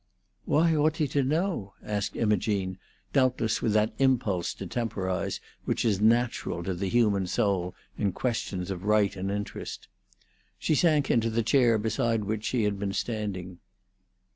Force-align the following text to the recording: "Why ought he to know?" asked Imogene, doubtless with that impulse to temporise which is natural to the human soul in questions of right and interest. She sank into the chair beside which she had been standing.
"Why 0.45 0.73
ought 0.75 0.97
he 0.97 1.07
to 1.09 1.21
know?" 1.21 1.75
asked 1.83 2.15
Imogene, 2.15 2.79
doubtless 3.13 3.61
with 3.61 3.73
that 3.73 3.93
impulse 3.99 4.55
to 4.55 4.65
temporise 4.65 5.39
which 5.65 5.85
is 5.85 6.01
natural 6.01 6.63
to 6.63 6.73
the 6.73 6.89
human 6.89 7.27
soul 7.27 7.75
in 7.99 8.11
questions 8.11 8.71
of 8.71 8.85
right 8.85 9.15
and 9.15 9.29
interest. 9.29 9.87
She 10.57 10.73
sank 10.73 11.11
into 11.11 11.29
the 11.29 11.43
chair 11.43 11.77
beside 11.77 12.23
which 12.23 12.45
she 12.45 12.63
had 12.63 12.79
been 12.79 12.93
standing. 12.93 13.59